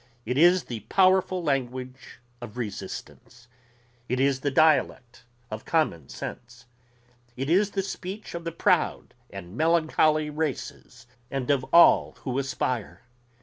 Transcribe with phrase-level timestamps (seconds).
[0.25, 3.47] It is the powerful language of resistance...
[4.09, 6.65] it is the dialect of common sense.
[7.37, 13.03] It is the speech of the proud and melancholy races and of all who aspire.